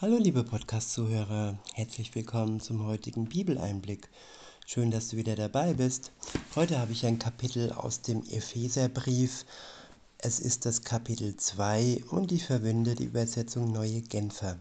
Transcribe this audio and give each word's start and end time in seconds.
Hallo 0.00 0.16
liebe 0.18 0.42
Podcast-Zuhörer, 0.42 1.56
herzlich 1.72 2.12
willkommen 2.16 2.58
zum 2.58 2.84
heutigen 2.84 3.26
Bibeleinblick. 3.26 4.10
Schön, 4.66 4.90
dass 4.90 5.10
du 5.10 5.16
wieder 5.16 5.36
dabei 5.36 5.72
bist. 5.74 6.10
Heute 6.56 6.80
habe 6.80 6.90
ich 6.90 7.06
ein 7.06 7.20
Kapitel 7.20 7.70
aus 7.70 8.02
dem 8.02 8.24
Epheserbrief. 8.28 9.46
Es 10.18 10.40
ist 10.40 10.66
das 10.66 10.82
Kapitel 10.82 11.36
2 11.36 12.06
und 12.10 12.32
ich 12.32 12.44
verwende 12.44 12.96
die 12.96 13.04
Übersetzung 13.04 13.70
Neue 13.70 14.00
Genfer. 14.00 14.58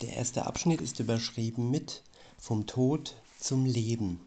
Der 0.00 0.16
erste 0.16 0.46
Abschnitt 0.46 0.80
ist 0.80 0.98
überschrieben 0.98 1.70
mit 1.70 2.02
Vom 2.38 2.66
Tod 2.66 3.16
zum 3.38 3.66
Leben. 3.66 4.18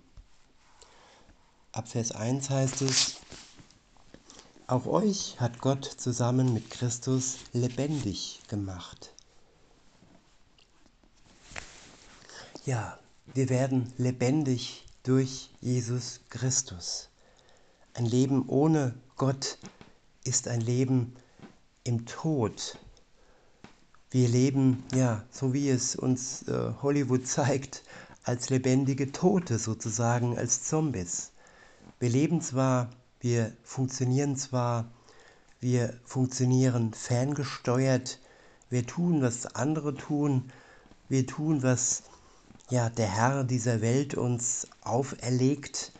Ab 1.72 1.88
Vers 1.88 2.12
1 2.12 2.48
heißt 2.48 2.84
es, 2.84 3.16
auch 4.68 4.86
euch 4.86 5.40
hat 5.40 5.60
Gott 5.62 5.86
zusammen 5.86 6.54
mit 6.54 6.70
Christus 6.70 7.38
lebendig 7.54 8.40
gemacht. 8.48 9.16
Ja, 12.66 12.98
wir 13.34 13.50
werden 13.50 13.92
lebendig 13.98 14.86
durch 15.04 15.50
Jesus 15.62 16.22
Christus. 16.30 17.10
Ein 17.94 18.06
Leben 18.06 18.48
ohne 18.48 18.94
Gott 19.16 19.58
ist 20.24 20.48
ein 20.48 20.62
Leben 20.62 21.16
im 21.84 22.06
Tod. 22.06 22.78
Wir 24.12 24.28
leben, 24.28 24.84
ja, 24.94 25.24
so 25.32 25.54
wie 25.54 25.70
es 25.70 25.96
uns 25.96 26.48
äh, 26.48 26.74
Hollywood 26.82 27.28
zeigt, 27.28 27.84
als 28.24 28.50
lebendige 28.50 29.12
Tote 29.12 29.58
sozusagen, 29.58 30.38
als 30.38 30.64
Zombies. 30.64 31.32
Wir 32.00 32.10
leben 32.10 32.42
zwar 32.42 32.90
wir 33.22 33.56
funktionieren 33.62 34.36
zwar, 34.36 34.92
wir 35.60 35.94
funktionieren 36.04 36.92
ferngesteuert, 36.92 38.20
wir 38.72 38.88
tun, 38.88 39.22
was 39.22 39.46
andere 39.46 39.94
tun, 39.94 40.52
wir 41.08 41.28
tun, 41.28 41.62
was 41.62 42.02
ja, 42.72 42.90
der 42.90 43.08
Herr 43.08 43.44
dieser 43.44 43.82
Welt 43.82 44.16
uns 44.16 44.68
auferlegt. 44.82 45.92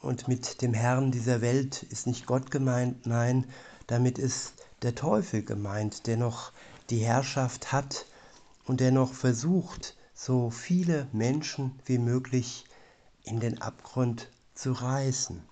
Und 0.00 0.28
mit 0.28 0.60
dem 0.60 0.74
Herrn 0.74 1.10
dieser 1.10 1.40
Welt 1.40 1.82
ist 1.84 2.06
nicht 2.06 2.26
Gott 2.26 2.50
gemeint, 2.50 3.06
nein, 3.06 3.46
damit 3.86 4.18
ist 4.18 4.52
der 4.82 4.94
Teufel 4.94 5.42
gemeint, 5.42 6.06
der 6.06 6.18
noch 6.18 6.52
die 6.90 6.98
Herrschaft 6.98 7.72
hat 7.72 8.04
und 8.66 8.80
der 8.80 8.92
noch 8.92 9.14
versucht, 9.14 9.96
so 10.14 10.50
viele 10.50 11.08
Menschen 11.12 11.80
wie 11.86 11.98
möglich 11.98 12.66
in 13.24 13.40
den 13.40 13.62
Abgrund 13.62 14.28
zu 14.54 14.72
reißen 14.72 15.42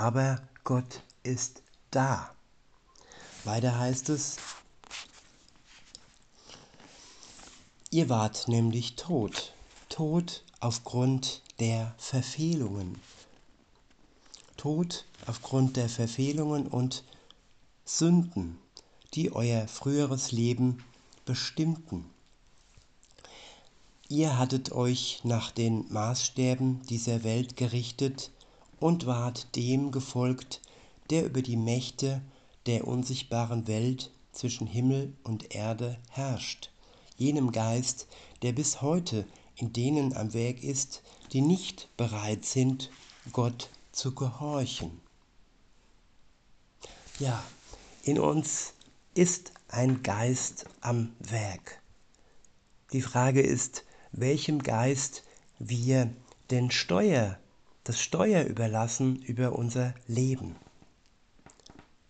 aber 0.00 0.40
Gott 0.64 1.02
ist 1.22 1.62
da. 1.90 2.30
Weiter 3.44 3.78
heißt 3.78 4.08
es, 4.08 4.38
ihr 7.90 8.08
wart 8.08 8.46
nämlich 8.46 8.94
tot, 8.94 9.52
tot 9.88 10.44
aufgrund 10.60 11.42
der 11.58 11.94
Verfehlungen. 11.98 13.00
Tod 14.56 15.04
aufgrund 15.26 15.76
der 15.76 15.88
Verfehlungen 15.88 16.66
und 16.66 17.02
Sünden, 17.84 18.58
die 19.14 19.32
euer 19.32 19.66
früheres 19.66 20.30
Leben 20.32 20.84
bestimmten. 21.24 22.04
Ihr 24.08 24.38
hattet 24.38 24.72
euch 24.72 25.20
nach 25.24 25.50
den 25.50 25.90
Maßstäben 25.92 26.82
dieser 26.88 27.24
Welt 27.24 27.56
gerichtet, 27.56 28.30
und 28.80 29.04
ward 29.04 29.54
dem 29.56 29.92
gefolgt, 29.92 30.62
der 31.10 31.26
über 31.26 31.42
die 31.42 31.56
Mächte 31.56 32.22
der 32.66 32.86
unsichtbaren 32.86 33.66
Welt 33.66 34.10
zwischen 34.32 34.66
Himmel 34.66 35.12
und 35.22 35.54
Erde 35.54 35.98
herrscht, 36.10 36.70
jenem 37.20 37.52
Geist, 37.52 38.08
der 38.42 38.52
bis 38.52 38.80
heute 38.82 39.26
in 39.54 39.72
denen 39.72 40.16
am 40.16 40.32
Werk 40.32 40.62
ist, 40.62 41.02
die 41.32 41.42
nicht 41.42 41.88
bereit 41.96 42.44
sind, 42.44 42.90
Gott 43.32 43.70
zu 43.92 44.14
gehorchen. 44.14 45.00
Ja, 47.18 47.44
in 48.02 48.18
uns 48.18 48.72
ist 49.14 49.52
ein 49.68 50.02
Geist 50.02 50.64
am 50.80 51.14
Werk. 51.18 51.82
Die 52.92 53.02
Frage 53.02 53.42
ist, 53.42 53.84
welchem 54.12 54.62
Geist 54.62 55.22
wir 55.58 56.10
denn 56.50 56.70
Steuer 56.70 57.38
das 57.84 58.00
Steuer 58.00 58.44
überlassen 58.44 59.16
über 59.22 59.58
unser 59.58 59.94
Leben. 60.06 60.56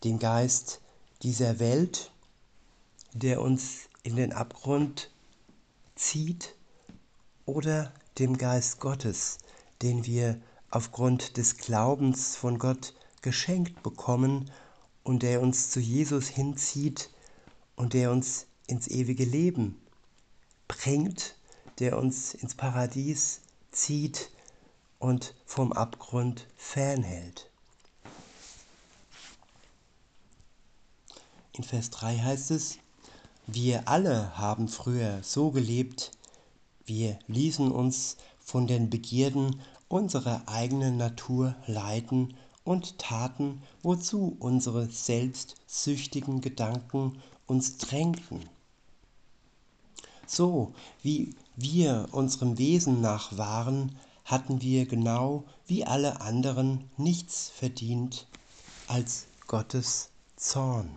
Den 0.05 0.19
Geist 0.19 0.81
dieser 1.23 1.59
Welt, 1.59 2.11
der 3.13 3.41
uns 3.41 3.89
in 4.03 4.17
den 4.17 4.33
Abgrund 4.33 5.11
zieht, 5.95 6.55
oder 7.47 7.93
dem 8.19 8.39
Geist 8.39 8.81
Gottes, 8.81 9.39
den 9.83 10.07
wir 10.07 10.41
aufgrund 10.71 11.37
des 11.37 11.57
Glaubens 11.57 12.37
von 12.37 12.59
Gott 12.59 12.95
geschenkt 13.23 13.83
bekommen 13.83 14.51
und 15.03 15.23
der 15.23 15.41
uns 15.43 15.71
zu 15.71 15.81
Jesus 15.81 16.29
hinzieht 16.29 17.11
und 17.77 17.93
der 17.93 18.13
uns 18.13 18.47
ins 18.67 18.87
ewige 18.89 19.25
Leben 19.25 19.81
bringt, 20.69 21.35
der 21.81 21.99
uns 21.99 22.35
ins 22.35 22.55
Paradies 22.55 23.41
zieht, 23.73 24.31
und 25.01 25.35
vom 25.47 25.73
Abgrund 25.73 26.47
fernhält. 26.57 27.51
In 31.53 31.65
Vers 31.65 31.89
3 31.89 32.19
heißt 32.19 32.51
es, 32.51 32.79
wir 33.47 33.89
alle 33.89 34.37
haben 34.37 34.69
früher 34.69 35.21
so 35.23 35.51
gelebt, 35.51 36.13
wir 36.87 37.19
ließen 37.27 37.71
uns 37.71 38.17
von 38.39 38.67
den 38.67 38.91
Begierden 38.91 39.61
unserer 39.89 40.43
eigenen 40.47 40.97
Natur 40.97 41.55
leiten 41.67 42.35
und 42.65 42.99
taten, 42.99 43.63
wozu 43.83 44.37
unsere 44.39 44.87
selbstsüchtigen 44.87 46.41
Gedanken 46.41 47.21
uns 47.47 47.79
drängten. 47.79 48.49
So 50.27 50.73
wie 51.03 51.35
wir 51.57 52.09
unserem 52.13 52.59
Wesen 52.59 53.01
nach 53.01 53.37
waren, 53.37 53.97
hatten 54.25 54.63
wir 54.63 54.87
genau 54.87 55.45
wie 55.67 55.85
alle 55.85 56.21
anderen 56.21 56.89
nichts 56.97 57.51
verdient 57.51 58.29
als 58.87 59.27
Gottes 59.49 60.11
Zorn. 60.37 60.97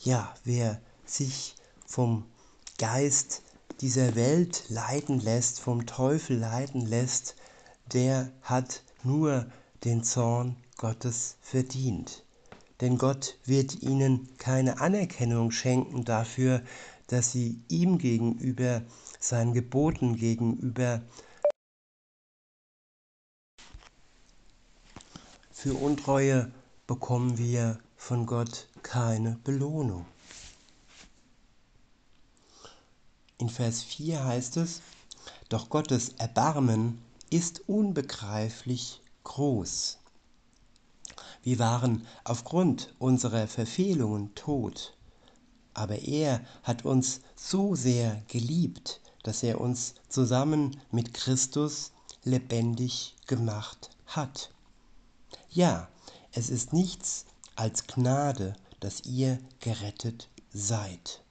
Ja, 0.00 0.32
wer 0.44 0.80
sich 1.04 1.56
vom 1.84 2.24
Geist 2.78 3.42
dieser 3.80 4.14
Welt 4.14 4.64
leiten 4.68 5.18
lässt, 5.18 5.60
vom 5.60 5.86
Teufel 5.86 6.38
leiten 6.38 6.86
lässt, 6.86 7.34
der 7.92 8.30
hat 8.42 8.84
nur 9.02 9.46
den 9.84 10.04
Zorn 10.04 10.56
Gottes 10.76 11.36
verdient. 11.40 12.24
Denn 12.80 12.96
Gott 12.96 13.38
wird 13.44 13.82
ihnen 13.82 14.28
keine 14.38 14.80
Anerkennung 14.80 15.50
schenken 15.50 16.04
dafür, 16.04 16.62
dass 17.08 17.32
sie 17.32 17.60
ihm 17.68 17.98
gegenüber 17.98 18.82
seinen 19.18 19.52
Geboten 19.52 20.16
gegenüber 20.16 21.02
Für 25.50 25.74
Untreue 25.74 26.52
bekommen 26.86 27.36
wir 27.36 27.80
von 27.98 28.24
Gott 28.24 28.68
keine 28.82 29.38
Belohnung. 29.44 30.06
In 33.36 33.50
Vers 33.50 33.82
4 33.82 34.24
heißt 34.24 34.56
es, 34.56 34.80
doch 35.50 35.68
Gottes 35.68 36.10
Erbarmen 36.16 37.02
ist 37.28 37.68
unbegreiflich 37.68 39.02
groß. 39.24 39.98
Wir 41.42 41.58
waren 41.58 42.06
aufgrund 42.24 42.94
unserer 42.98 43.46
Verfehlungen 43.46 44.34
tot, 44.34 44.96
aber 45.74 45.98
er 45.98 46.40
hat 46.62 46.84
uns 46.86 47.20
so 47.36 47.74
sehr 47.74 48.22
geliebt, 48.28 49.00
dass 49.22 49.42
er 49.42 49.60
uns 49.60 49.94
zusammen 50.08 50.80
mit 50.90 51.12
Christus 51.12 51.92
lebendig 52.24 53.16
gemacht 53.26 53.90
hat. 54.06 54.50
Ja, 55.50 55.88
es 56.32 56.48
ist 56.48 56.72
nichts 56.72 57.26
als 57.58 57.88
Gnade, 57.88 58.54
dass 58.78 59.00
ihr 59.04 59.40
gerettet 59.58 60.28
seid. 60.52 61.24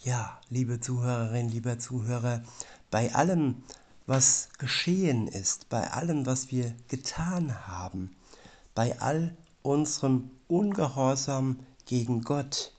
Ja, 0.00 0.38
liebe 0.50 0.80
Zuhörerin, 0.80 1.48
lieber 1.48 1.78
Zuhörer, 1.78 2.42
bei 2.90 3.14
allem, 3.14 3.62
was 4.06 4.50
geschehen 4.58 5.28
ist, 5.28 5.70
bei 5.70 5.90
allem, 5.90 6.26
was 6.26 6.50
wir 6.50 6.74
getan 6.88 7.66
haben, 7.68 8.14
bei 8.74 9.00
all 9.00 9.34
unserem 9.62 10.30
Ungehorsam 10.46 11.60
gegen 11.86 12.20
Gott, 12.20 12.74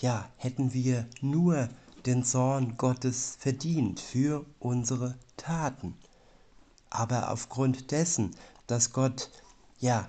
ja, 0.00 0.26
hätten 0.38 0.72
wir 0.72 1.06
nur 1.20 1.68
den 2.06 2.24
Zorn 2.24 2.78
Gottes 2.78 3.36
verdient 3.38 4.00
für 4.00 4.46
unsere 4.58 5.16
Taten. 5.36 5.94
Aber 6.88 7.30
aufgrund 7.30 7.90
dessen, 7.90 8.34
dass 8.66 8.94
Gott 8.94 9.28
ja 9.80 10.08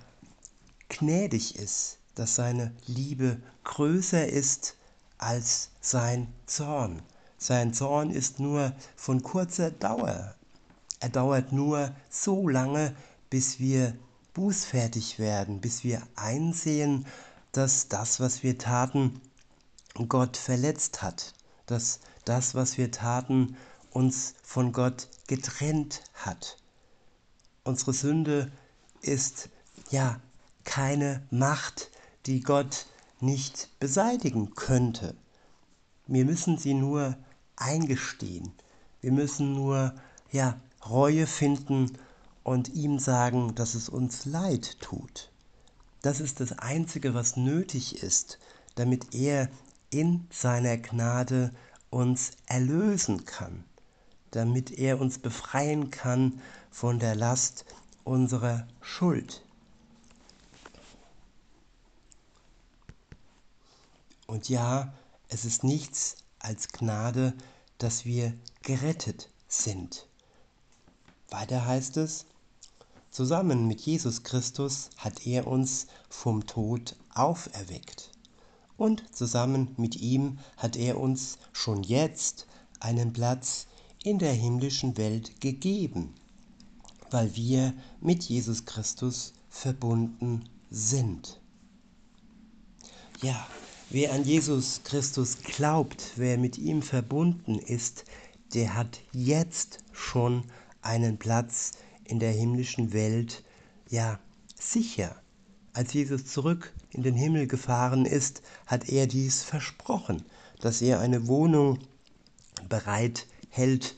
gnädig 0.92 1.56
ist, 1.56 1.98
dass 2.14 2.34
seine 2.34 2.72
Liebe 2.86 3.40
größer 3.64 4.28
ist 4.28 4.76
als 5.18 5.70
sein 5.80 6.28
Zorn. 6.46 7.02
Sein 7.38 7.72
Zorn 7.72 8.10
ist 8.10 8.38
nur 8.38 8.72
von 8.94 9.22
kurzer 9.22 9.70
Dauer. 9.70 10.34
Er 11.00 11.08
dauert 11.08 11.50
nur 11.50 11.90
so 12.10 12.48
lange, 12.48 12.94
bis 13.30 13.58
wir 13.58 13.96
bußfertig 14.34 15.18
werden, 15.18 15.60
bis 15.60 15.82
wir 15.82 16.02
einsehen, 16.14 17.06
dass 17.52 17.88
das, 17.88 18.20
was 18.20 18.42
wir 18.42 18.58
taten, 18.58 19.20
Gott 20.08 20.36
verletzt 20.36 21.02
hat, 21.02 21.34
dass 21.66 22.00
das, 22.24 22.54
was 22.54 22.78
wir 22.78 22.90
taten, 22.90 23.56
uns 23.90 24.34
von 24.42 24.72
Gott 24.72 25.08
getrennt 25.26 26.02
hat. 26.14 26.56
Unsere 27.64 27.92
Sünde 27.92 28.50
ist 29.02 29.48
ja 29.90 30.20
keine 30.64 31.22
Macht, 31.30 31.90
die 32.26 32.40
Gott 32.40 32.86
nicht 33.20 33.68
beseitigen 33.78 34.54
könnte. 34.54 35.14
Wir 36.06 36.24
müssen 36.24 36.58
sie 36.58 36.74
nur 36.74 37.16
eingestehen. 37.56 38.52
Wir 39.00 39.12
müssen 39.12 39.54
nur 39.54 39.94
ja 40.30 40.58
Reue 40.88 41.26
finden 41.26 41.92
und 42.42 42.68
ihm 42.70 42.98
sagen, 42.98 43.54
dass 43.54 43.74
es 43.74 43.88
uns 43.88 44.24
leid 44.24 44.80
tut. 44.80 45.30
Das 46.02 46.20
ist 46.20 46.40
das 46.40 46.58
Einzige, 46.58 47.14
was 47.14 47.36
nötig 47.36 48.02
ist, 48.02 48.38
damit 48.74 49.14
er 49.14 49.48
in 49.90 50.26
seiner 50.30 50.76
Gnade 50.76 51.52
uns 51.90 52.32
erlösen 52.46 53.24
kann, 53.24 53.64
damit 54.32 54.72
er 54.72 55.00
uns 55.00 55.18
befreien 55.18 55.90
kann 55.90 56.40
von 56.70 56.98
der 56.98 57.14
Last 57.14 57.64
unserer 58.02 58.66
Schuld. 58.80 59.44
Und 64.32 64.48
ja, 64.48 64.90
es 65.28 65.44
ist 65.44 65.62
nichts 65.62 66.16
als 66.38 66.68
Gnade, 66.68 67.34
dass 67.76 68.06
wir 68.06 68.32
gerettet 68.62 69.28
sind. 69.46 70.06
Weiter 71.28 71.66
heißt 71.66 71.98
es, 71.98 72.24
zusammen 73.10 73.66
mit 73.66 73.82
Jesus 73.82 74.22
Christus 74.22 74.88
hat 74.96 75.26
er 75.26 75.46
uns 75.46 75.86
vom 76.08 76.46
Tod 76.46 76.96
auferweckt. 77.12 78.10
Und 78.78 79.04
zusammen 79.14 79.74
mit 79.76 79.96
ihm 79.96 80.38
hat 80.56 80.76
er 80.76 80.98
uns 80.98 81.36
schon 81.52 81.82
jetzt 81.82 82.46
einen 82.80 83.12
Platz 83.12 83.66
in 84.02 84.18
der 84.18 84.32
himmlischen 84.32 84.96
Welt 84.96 85.42
gegeben, 85.42 86.14
weil 87.10 87.36
wir 87.36 87.74
mit 88.00 88.22
Jesus 88.22 88.64
Christus 88.64 89.34
verbunden 89.50 90.48
sind. 90.70 91.38
Ja, 93.20 93.46
wer 93.92 94.14
an 94.14 94.24
Jesus 94.24 94.80
Christus 94.84 95.42
glaubt, 95.42 96.12
wer 96.16 96.38
mit 96.38 96.56
ihm 96.56 96.80
verbunden 96.80 97.58
ist, 97.58 98.04
der 98.54 98.74
hat 98.74 99.00
jetzt 99.12 99.80
schon 99.92 100.44
einen 100.80 101.18
Platz 101.18 101.72
in 102.04 102.18
der 102.18 102.32
himmlischen 102.32 102.94
Welt, 102.94 103.44
ja, 103.90 104.18
sicher. 104.58 105.14
Als 105.74 105.92
Jesus 105.92 106.24
zurück 106.24 106.72
in 106.90 107.02
den 107.02 107.14
Himmel 107.14 107.46
gefahren 107.46 108.06
ist, 108.06 108.40
hat 108.66 108.88
er 108.88 109.06
dies 109.06 109.42
versprochen, 109.42 110.24
dass 110.60 110.80
er 110.80 111.00
eine 111.00 111.26
Wohnung 111.26 111.78
bereit 112.70 113.26
hält 113.50 113.96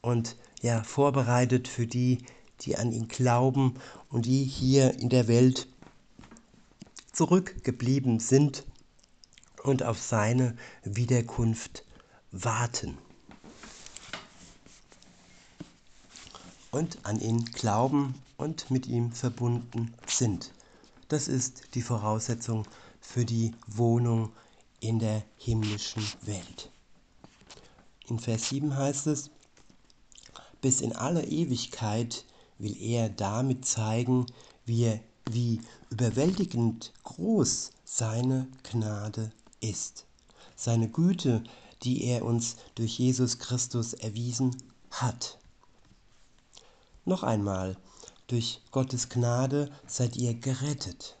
und 0.00 0.36
ja 0.62 0.82
vorbereitet 0.82 1.68
für 1.68 1.86
die, 1.86 2.18
die 2.62 2.76
an 2.76 2.92
ihn 2.92 3.08
glauben 3.08 3.74
und 4.08 4.24
die 4.24 4.44
hier 4.44 4.98
in 4.98 5.10
der 5.10 5.28
Welt 5.28 5.68
zurückgeblieben 7.12 8.20
sind 8.20 8.64
und 9.64 9.82
auf 9.82 10.00
seine 10.00 10.54
Wiederkunft 10.84 11.84
warten. 12.30 12.96
Und 16.70 16.98
an 17.04 17.18
ihn 17.18 17.44
glauben 17.46 18.14
und 18.36 18.70
mit 18.70 18.86
ihm 18.86 19.10
verbunden 19.12 19.94
sind. 20.06 20.52
Das 21.08 21.28
ist 21.28 21.74
die 21.74 21.82
Voraussetzung 21.82 22.66
für 23.00 23.24
die 23.24 23.52
Wohnung 23.66 24.30
in 24.80 24.98
der 24.98 25.22
himmlischen 25.38 26.04
Welt. 26.22 26.70
In 28.08 28.18
Vers 28.18 28.50
7 28.50 28.76
heißt 28.76 29.06
es, 29.06 29.30
bis 30.60 30.80
in 30.80 30.94
aller 30.94 31.24
Ewigkeit 31.26 32.24
will 32.58 32.76
er 32.80 33.08
damit 33.08 33.64
zeigen, 33.64 34.26
wie, 34.66 35.00
wie 35.30 35.60
überwältigend 35.90 36.92
groß 37.02 37.70
seine 37.84 38.46
Gnade 38.62 39.32
ist. 39.70 40.06
Seine 40.56 40.88
Güte, 40.88 41.42
die 41.82 42.04
er 42.04 42.24
uns 42.24 42.56
durch 42.74 42.98
Jesus 42.98 43.38
Christus 43.38 43.92
erwiesen 43.92 44.56
hat. 44.90 45.38
Noch 47.04 47.22
einmal, 47.22 47.76
durch 48.26 48.62
Gottes 48.70 49.08
Gnade 49.08 49.70
seid 49.86 50.16
ihr 50.16 50.34
gerettet. 50.34 51.18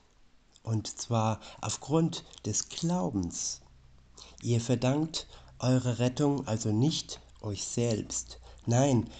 Und 0.62 0.86
zwar 0.86 1.40
aufgrund 1.60 2.24
des 2.46 2.70
Glaubens. 2.70 3.60
Ihr 4.42 4.60
verdankt 4.60 5.26
eure 5.58 5.98
Rettung 5.98 6.46
also 6.46 6.72
nicht 6.72 7.20
euch 7.42 7.64
selbst. 7.64 8.40
Nein, 8.66 9.10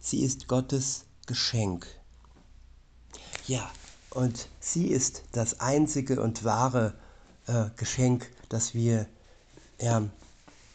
sie 0.00 0.20
ist 0.22 0.46
Gottes 0.46 1.04
Geschenk. 1.26 1.86
Ja, 3.48 3.68
und 4.10 4.48
sie 4.60 4.86
ist 4.86 5.24
das 5.32 5.58
einzige 5.58 6.22
und 6.22 6.44
wahre 6.44 6.94
äh, 7.46 7.70
Geschenk, 7.76 8.30
das 8.52 8.74
wir 8.74 9.06
ja, 9.80 10.02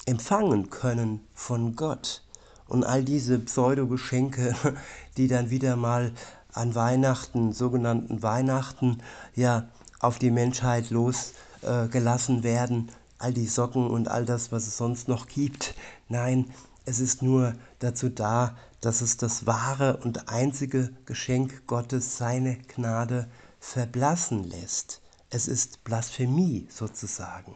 empfangen 0.06 0.70
können 0.70 1.26
von 1.34 1.76
Gott. 1.76 2.24
Und 2.68 2.84
all 2.84 3.04
diese 3.04 3.40
Pseudo-Geschenke, 3.40 4.56
die 5.18 5.28
dann 5.28 5.50
wieder 5.50 5.76
mal 5.76 6.12
an 6.54 6.76
Weihnachten, 6.76 7.54
sogenannten 7.54 8.24
Weihnachten, 8.24 9.02
ja, 9.36 9.70
auf 10.00 10.20
die 10.20 10.32
Menschheit 10.32 10.90
losgelassen 10.90 12.40
äh, 12.40 12.44
werden. 12.44 12.92
All 13.20 13.34
die 13.34 13.48
Socken 13.48 13.88
und 13.88 14.10
all 14.10 14.26
das, 14.26 14.52
was 14.52 14.68
es 14.68 14.78
sonst 14.78 15.08
noch 15.08 15.28
gibt. 15.28 15.74
Nein, 16.08 16.52
es 16.86 17.00
ist 17.00 17.22
nur 17.22 17.56
dazu 17.80 18.10
da, 18.10 18.56
dass 18.82 19.02
es 19.02 19.18
das 19.18 19.46
wahre 19.48 19.98
und 19.98 20.30
einzige 20.30 20.92
Geschenk 21.06 21.66
Gottes, 21.68 22.18
seine 22.18 22.58
Gnade, 22.76 23.28
verblassen 23.60 24.44
lässt. 24.44 25.02
Es 25.30 25.48
ist 25.48 25.84
Blasphemie 25.84 26.68
sozusagen. 26.70 27.56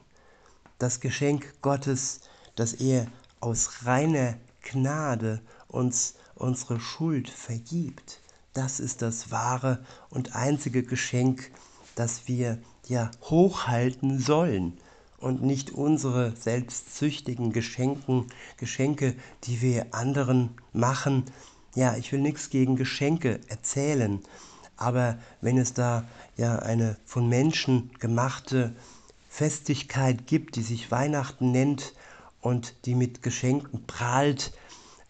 Das 0.82 1.00
Geschenk 1.00 1.62
Gottes, 1.62 2.22
das 2.56 2.74
er 2.74 3.06
aus 3.40 3.86
reiner 3.86 4.34
Gnade 4.64 5.42
uns 5.68 6.16
unsere 6.36 6.80
Schuld 6.80 7.30
vergibt 7.30 8.22
das 8.54 8.80
ist 8.82 9.02
das 9.02 9.32
wahre 9.32 9.80
und 10.10 10.36
einzige 10.36 10.84
Geschenk, 10.84 11.52
das 11.96 12.28
wir 12.28 12.58
ja 12.88 13.10
hochhalten 13.22 14.20
sollen 14.20 14.78
und 15.18 15.42
nicht 15.42 15.72
unsere 15.72 16.36
selbstsüchtigen 16.36 17.54
Geschenken, 17.54 18.28
Geschenke, 18.58 19.16
die 19.46 19.62
wir 19.62 19.94
anderen 19.94 20.50
machen. 20.74 21.26
Ja, 21.76 21.96
ich 21.96 22.12
will 22.12 22.20
nichts 22.20 22.50
gegen 22.50 22.76
Geschenke 22.76 23.40
erzählen, 23.48 24.20
aber 24.76 25.18
wenn 25.40 25.58
es 25.58 25.74
da 25.74 26.06
ja 26.36 26.60
eine 26.60 26.98
von 27.06 27.30
Menschen 27.30 27.92
gemachte 28.00 28.76
Festigkeit 29.34 30.28
gibt, 30.28 30.58
die 30.58 30.62
sich 30.62 30.92
Weihnachten 30.92 31.52
nennt 31.52 31.94
und 32.42 32.76
die 32.86 32.96
mit 32.96 33.24
Geschenken 33.24 33.88
prahlt, 33.88 34.52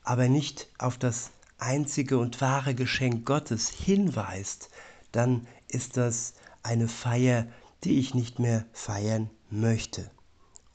aber 0.04 0.30
nicht 0.30 0.70
auf 0.78 1.00
das 1.00 1.32
einzige 1.58 2.20
und 2.20 2.40
wahre 2.40 2.76
Geschenk 2.76 3.26
Gottes 3.26 3.70
hinweist, 3.70 4.70
dann 5.12 5.48
ist 5.68 5.98
das 5.98 6.36
eine 6.62 6.88
Feier, 6.88 7.48
die 7.84 7.98
ich 7.98 8.14
nicht 8.14 8.38
mehr 8.38 8.64
feiern 8.74 9.32
möchte. 9.50 10.12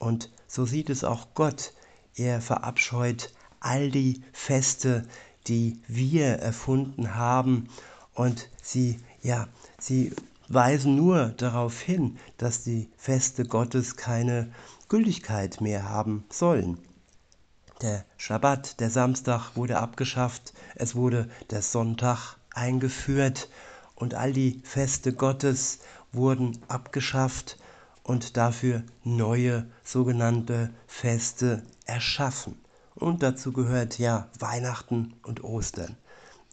Und 0.01 0.33
so 0.49 0.67
sieht 0.67 0.91
es 0.91 1.05
auch 1.05 1.29
Gott. 1.35 1.73
Er 2.17 2.41
verabscheut 2.41 3.33
all 3.61 3.93
die 3.93 4.23
Feste, 4.33 5.07
die 5.47 5.79
wir 5.87 6.41
erfunden 6.41 7.15
haben 7.15 7.69
und 8.13 8.51
sie, 8.61 8.99
ja, 9.23 9.47
sie 9.79 10.13
weisen 10.49 10.97
nur 10.97 11.29
darauf 11.29 11.81
hin, 11.81 12.19
dass 12.39 12.63
die 12.63 12.91
Feste 12.97 13.45
Gottes 13.45 13.97
keine 13.97 14.51
Gültigkeit 14.89 15.61
mehr 15.61 15.89
haben 15.89 16.25
sollen. 16.31 16.79
Der 17.83 18.05
Schabbat, 18.17 18.81
der 18.81 18.91
Samstag 18.91 19.57
wurde 19.57 19.79
abgeschafft, 19.79 20.55
es 20.77 20.95
wurde 20.95 21.29
der 21.51 21.63
Sonntag 21.63 22.37
eingeführt 22.55 23.51
und 23.95 24.15
all 24.15 24.33
die 24.33 24.61
Feste 24.65 25.13
Gottes 25.13 25.81
wurden 26.13 26.59
abgeschafft 26.69 27.59
und 28.03 28.37
dafür 28.37 28.83
neue 29.05 29.67
sogenannte 29.85 30.71
Feste 30.87 31.63
erschaffen. 31.85 32.57
Und 32.95 33.23
dazu 33.23 33.53
gehört 33.53 33.99
ja 33.99 34.29
Weihnachten 34.39 35.15
und 35.23 35.45
Ostern. 35.45 35.97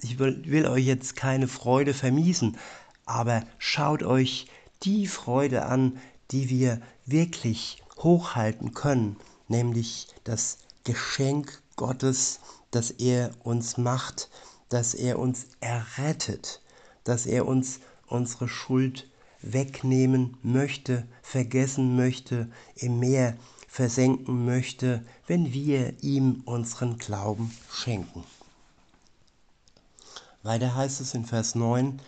Ich 0.01 0.19
will, 0.19 0.43
will 0.45 0.67
euch 0.67 0.85
jetzt 0.85 1.15
keine 1.15 1.47
Freude 1.47 1.93
vermiesen, 1.93 2.57
aber 3.05 3.43
schaut 3.57 4.03
euch 4.03 4.47
die 4.83 5.07
Freude 5.07 5.65
an, 5.65 5.99
die 6.31 6.49
wir 6.49 6.81
wirklich 7.05 7.83
hochhalten 7.97 8.73
können, 8.73 9.17
nämlich 9.47 10.07
das 10.23 10.59
Geschenk 10.83 11.61
Gottes, 11.75 12.39
das 12.71 12.91
er 12.91 13.31
uns 13.43 13.77
macht, 13.77 14.29
dass 14.69 14.93
er 14.93 15.19
uns 15.19 15.47
errettet, 15.59 16.61
dass 17.03 17.25
er 17.25 17.45
uns 17.45 17.79
unsere 18.07 18.47
Schuld 18.47 19.09
wegnehmen 19.41 20.37
möchte, 20.41 21.05
vergessen 21.21 21.95
möchte, 21.95 22.49
im 22.75 22.99
Meer 22.99 23.35
versenken 23.67 24.45
möchte, 24.45 25.03
wenn 25.27 25.51
wir 25.51 26.01
ihm 26.03 26.41
unseren 26.45 26.97
Glauben 26.97 27.51
schenken. 27.71 28.23
Weiter 30.43 30.75
heißt 30.75 31.01
es 31.01 31.13
in 31.13 31.25
Vers 31.25 31.55
9, 31.55 31.99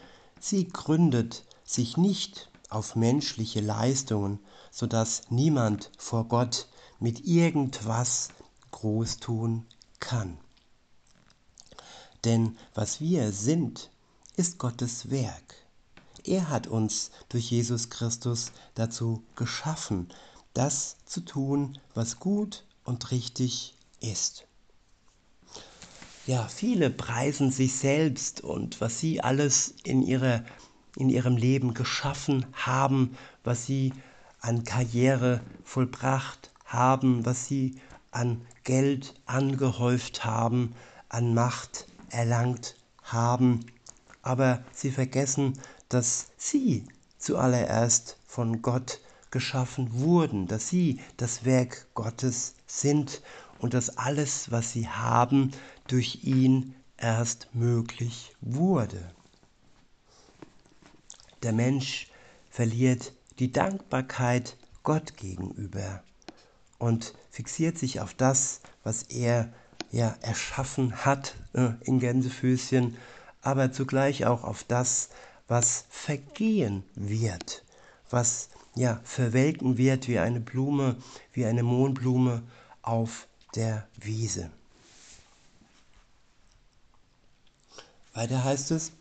sie 0.46 0.68
gründet 0.68 1.44
sich 1.64 1.98
nicht 1.98 2.52
auf 2.70 2.96
menschliche 2.96 3.62
Leistungen, 3.62 4.40
sodass 4.70 5.24
niemand 5.30 5.90
vor 5.98 6.25
Gott 6.25 6.68
mit 7.00 7.25
irgendwas 7.25 8.30
groß 8.70 9.18
tun 9.18 9.66
kann. 10.00 10.38
Denn 12.25 12.58
was 12.75 13.02
wir 13.02 13.32
sind, 13.32 13.90
ist 14.36 14.60
Gottes 14.60 15.10
Werk. 15.10 15.56
Er 16.24 16.50
hat 16.50 16.68
uns 16.68 17.10
durch 17.30 17.50
Jesus 17.50 17.90
Christus 17.90 18.52
dazu 18.75 19.24
geschaffen, 19.36 20.10
das 20.54 20.98
zu 21.06 21.22
tun, 21.22 21.80
was 21.96 22.20
gut 22.20 22.66
und 22.84 23.12
richtig 23.12 23.74
ist. 24.00 24.45
Ja, 26.27 26.48
viele 26.48 26.89
preisen 26.89 27.51
sich 27.51 27.75
selbst 27.75 28.41
und 28.41 28.82
was 28.82 29.00
sie 29.00 29.22
alles 29.22 29.75
in, 29.84 30.01
ihrer, 30.01 30.44
in 30.98 31.10
ihrem 31.10 31.38
Leben 31.38 31.75
geschaffen 31.75 32.48
haben, 32.53 33.15
was 33.44 33.67
sie 33.67 33.94
an 34.41 34.63
Karriere 34.63 35.41
vollbracht 35.63 36.51
haben, 36.65 37.27
was 37.27 37.46
sie 37.46 37.79
an 38.10 38.41
Geld 38.63 39.13
angehäuft 39.27 40.25
haben, 40.25 40.74
an 41.10 41.36
Macht 41.36 41.86
erlangt 42.10 42.75
haben. 43.03 43.60
Aber 44.24 44.63
sie 44.72 44.89
vergessen, 44.89 45.53
dass 45.89 46.32
sie 46.38 46.88
zuallererst 47.20 48.17
von 48.25 48.63
Gott 48.63 49.00
geschaffen 49.29 49.89
wurden, 49.94 50.48
dass 50.48 50.70
sie 50.70 51.00
das 51.17 51.46
Werk 51.46 51.86
Gottes 51.94 52.55
sind 52.65 53.22
und 53.59 53.74
dass 53.74 53.97
alles, 53.97 54.51
was 54.51 54.71
sie 54.71 54.88
haben, 54.88 55.51
durch 55.88 56.24
ihn 56.24 56.75
erst 56.97 57.53
möglich 57.53 58.35
wurde. 58.41 59.12
Der 61.43 61.53
Mensch 61.53 62.07
verliert 62.50 63.13
die 63.39 63.51
Dankbarkeit 63.51 64.57
Gott 64.83 65.17
gegenüber 65.17 66.03
und 66.77 67.13
fixiert 67.29 67.77
sich 67.77 68.00
auf 68.00 68.13
das, 68.13 68.62
was 68.83 69.03
er 69.03 69.53
ja 69.91 70.15
erschaffen 70.21 71.05
hat 71.05 71.35
äh, 71.53 71.71
in 71.81 72.00
Gänsefüßchen, 72.00 72.97
aber 73.41 73.71
zugleich 73.71 74.25
auch 74.25 74.43
auf 74.43 74.63
das, 74.63 75.09
was 75.47 75.85
vergehen 75.89 76.83
wird, 76.95 77.63
was 78.09 78.50
ja 78.75 79.00
verwelken 79.03 79.77
wird 79.77 80.07
wie 80.07 80.19
eine 80.19 80.39
Blume, 80.39 80.97
wie 81.33 81.45
eine 81.45 81.63
Mohnblume 81.63 82.43
auf 82.81 83.27
der 83.55 83.88
Wiese. 83.97 84.51
Weiter 88.13 88.43
heißt 88.43 88.71
es, 88.71 88.91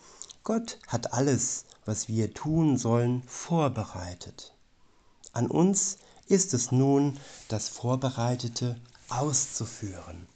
Gott 0.43 0.79
hat 0.89 1.13
alles, 1.13 1.65
was 1.85 2.09
wir 2.09 2.35
tun 2.35 2.77
sollen, 2.77 3.23
vorbereitet. 3.25 4.55
An 5.33 5.47
uns 5.47 5.99
ist 6.27 6.55
es 6.55 6.73
nun, 6.73 7.19
das 7.49 7.69
Vorbereitete 7.69 8.81
auszuführen. 9.09 10.27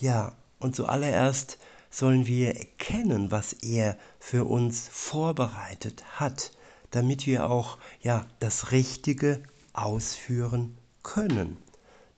Ja, 0.00 0.32
und 0.58 0.76
zuallererst 0.76 1.58
sollen 1.90 2.26
wir 2.26 2.56
erkennen, 2.56 3.30
was 3.30 3.52
er 3.52 3.96
für 4.18 4.44
uns 4.44 4.88
vorbereitet 4.88 6.04
hat, 6.20 6.52
damit 6.90 7.26
wir 7.26 7.48
auch 7.50 7.78
ja 8.00 8.26
das 8.40 8.70
Richtige 8.70 9.42
ausführen 9.72 10.76
können. 11.02 11.58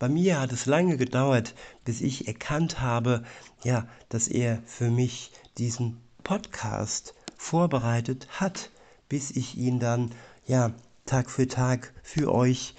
Bei 0.00 0.09
mir 0.09 0.40
hat 0.40 0.50
es 0.50 0.64
lange 0.64 0.97
gedauert, 0.97 1.54
bis 1.85 2.00
ich 2.00 2.26
erkannt 2.26 2.80
habe, 2.80 3.23
ja, 3.62 3.87
dass 4.09 4.28
er 4.28 4.62
für 4.64 4.90
mich 4.90 5.30
diesen 5.59 6.00
Podcast 6.25 7.14
vorbereitet 7.37 8.26
hat, 8.40 8.71
bis 9.11 9.30
ich 9.30 9.59
ihn 9.59 9.78
dann 9.78 10.14
ja 10.47 10.73
Tag 11.04 11.30
für 11.30 11.47
Tag 11.47 11.92
für 12.02 12.33
euch 12.33 12.75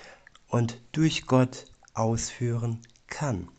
und 0.47 0.81
durch 0.93 1.27
Gott 1.27 1.67
ausführen 1.93 2.79
kann. 3.05 3.49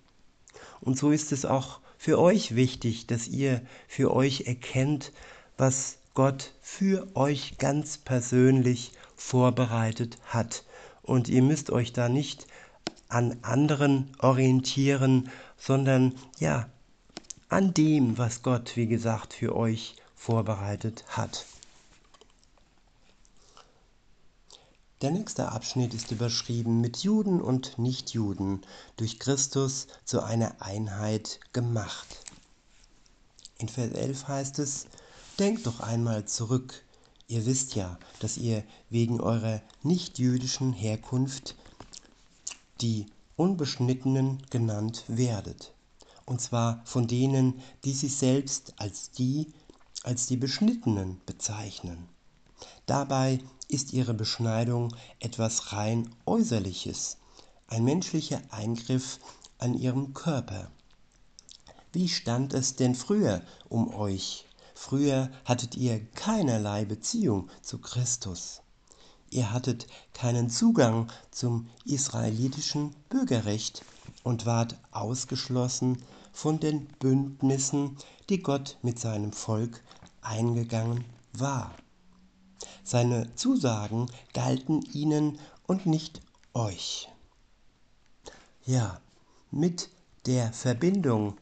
Und 0.81 0.99
so 0.99 1.13
ist 1.13 1.31
es 1.31 1.45
auch 1.45 1.79
für 1.99 2.19
euch 2.19 2.57
wichtig, 2.57 3.07
dass 3.07 3.29
ihr 3.29 3.63
für 3.87 4.13
euch 4.13 4.49
erkennt, 4.49 5.13
was 5.57 5.99
Gott 6.15 6.53
für 6.63 7.07
euch 7.15 7.59
ganz 7.59 7.97
persönlich 7.97 8.91
vorbereitet 9.15 10.19
hat. 10.27 10.65
Und 11.03 11.29
ihr 11.29 11.43
müsst 11.43 11.71
euch 11.71 11.93
da 11.93 12.09
nicht 12.09 12.49
an 13.13 13.37
anderen 13.43 14.11
orientieren, 14.21 15.29
sondern 15.59 16.15
ja, 16.39 16.69
an 17.51 17.75
dem, 17.75 18.17
was 18.17 18.43
Gott, 18.43 18.77
wie 18.77 18.87
gesagt, 18.87 19.35
für 19.35 19.55
euch 19.55 19.97
vorbereitet 20.15 21.05
hat. 21.09 21.45
Der 25.03 25.11
nächste 25.11 25.51
Abschnitt 25.51 25.93
ist 25.93 26.11
überschrieben 26.11 26.81
mit 26.81 26.99
Juden 26.99 27.43
und 27.43 27.77
Nichtjuden 27.79 28.63
durch 28.97 29.19
Christus 29.19 29.89
zu 30.05 30.23
einer 30.23 30.63
Einheit 30.63 31.41
gemacht. 31.53 32.21
In 33.59 33.69
Vers 33.69 33.93
11 33.93 34.29
heißt 34.29 34.59
es, 34.61 34.87
Denkt 35.39 35.67
doch 35.67 35.81
einmal 35.81 36.25
zurück, 36.27 36.85
ihr 37.27 37.45
wisst 37.47 37.75
ja, 37.75 37.99
dass 38.21 38.37
ihr 38.39 38.65
wegen 38.91 39.21
eurer 39.21 39.61
nichtjüdischen 39.83 40.73
Herkunft 40.73 41.57
die 42.83 43.07
Unbeschnittenen 43.37 44.43
genannt 44.51 45.05
werdet, 45.07 45.73
und 46.27 46.41
zwar 46.41 46.83
von 46.85 47.07
denen, 47.07 47.61
die 47.85 47.93
sich 47.93 48.17
selbst 48.17 48.75
als 48.77 49.11
die, 49.13 49.53
als 50.03 50.27
die 50.27 50.37
Beschnittenen 50.37 51.21
bezeichnen. 51.25 52.09
Dabei 52.87 53.39
ist 53.69 53.93
ihre 53.93 54.15
Beschneidung 54.15 54.95
etwas 55.21 55.73
rein 55.73 56.11
Äußerliches, 56.27 57.19
ein 57.69 57.85
menschlicher 57.85 58.43
Eingriff 58.51 59.19
an 59.59 59.75
ihrem 59.75 60.13
Körper. 60.13 60.71
Wie 61.93 62.09
stand 62.09 62.53
es 62.53 62.75
denn 62.77 62.95
früher 62.95 63.43
um 63.69 63.95
euch? 63.95 64.47
Früher 64.75 65.31
hattet 65.45 65.77
ihr 65.77 66.05
keinerlei 66.15 66.85
Beziehung 66.85 67.49
zu 67.63 67.79
Christus. 67.79 68.62
Ihr 69.33 69.51
hattet 69.51 69.87
keinen 70.13 70.51
Zugang 70.51 71.11
zum 71.31 71.67
israelitischen 71.87 72.95
Bürgerrecht 73.09 73.83
und 74.25 74.45
wart 74.45 74.77
ausgeschlossen 74.91 76.03
von 76.35 76.61
den 76.61 76.87
Bündnissen, 76.99 77.97
die 78.29 78.43
Gott 78.43 78.77
mit 78.83 78.99
seinem 78.99 79.33
Volk 79.33 79.83
eingegangen 80.21 81.07
war. 81.33 81.75
Seine 82.85 83.35
Zusagen 83.35 84.11
galten 84.35 84.83
ihnen 84.93 85.39
und 85.67 85.87
nicht 85.87 86.21
euch. 86.53 87.09
Ja, 88.67 89.01
mit 89.51 89.89
der 90.27 90.53
Verbindung 90.53 91.39